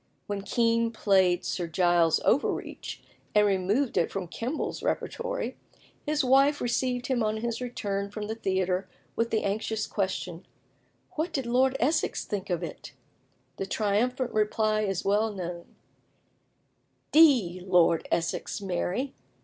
When 0.25 0.41
Kean 0.41 0.89
played 0.89 1.45
Sir 1.45 1.67
Giles 1.67 2.19
Overreach, 2.25 3.03
and 3.35 3.45
removed 3.45 3.97
it 3.97 4.09
from 4.11 4.27
Kemble's 4.27 4.81
repertory, 4.81 5.55
his 6.07 6.23
wife 6.25 6.59
received 6.59 7.05
him 7.05 7.21
on 7.21 7.37
his 7.37 7.61
return 7.61 8.09
from 8.09 8.25
the 8.25 8.33
theatre 8.33 8.89
with 9.15 9.29
the 9.29 9.43
anxious 9.43 9.85
question, 9.85 10.47
"What 11.11 11.31
did 11.31 11.45
Lord 11.45 11.77
Essex 11.79 12.25
think 12.25 12.49
of 12.49 12.63
it?" 12.63 12.93
The 13.57 13.67
triumphant 13.67 14.31
reply 14.33 14.81
is 14.85 15.05
well 15.05 15.31
known: 15.31 15.75
"D 17.11 17.61
Lord 17.63 18.07
Essex, 18.11 18.59
Mary! 18.59 19.13